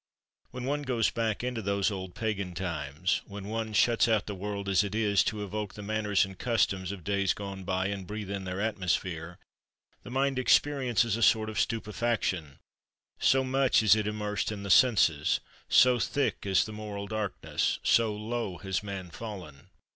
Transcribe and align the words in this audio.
When 0.49 0.63
one 0.63 0.81
goes 0.81 1.11
back 1.11 1.43
into 1.43 1.61
those 1.61 1.91
old 1.91 2.15
pagan 2.15 2.55
times, 2.55 3.21
when 3.27 3.47
one 3.49 3.71
shuts 3.71 4.07
out 4.07 4.25
the 4.25 4.33
world 4.33 4.67
as 4.67 4.83
it 4.83 4.95
is, 4.95 5.23
to 5.25 5.43
evoke 5.43 5.75
the 5.75 5.83
manners 5.83 6.25
and 6.25 6.39
customs 6.39 6.91
of 6.91 7.03
days 7.03 7.35
gone 7.35 7.63
by, 7.65 7.85
and 7.89 8.07
breathe 8.07 8.31
in 8.31 8.43
their 8.45 8.59
atmosphere, 8.59 9.37
the 10.01 10.09
mind 10.09 10.39
experiences 10.39 11.17
a 11.17 11.21
sort 11.21 11.51
of 11.51 11.59
stupefaction, 11.59 12.57
so 13.19 13.43
much 13.43 13.83
is 13.83 13.95
it 13.95 14.07
immersed 14.07 14.51
in 14.51 14.63
the 14.63 14.71
senses, 14.71 15.39
so 15.69 15.99
thick 15.99 16.47
is 16.47 16.65
the 16.65 16.71
moral 16.73 17.05
darkness, 17.05 17.77
so 17.83 18.11
low 18.11 18.57
has 18.57 18.81
man 18.81 19.11
fallen! 19.11 19.69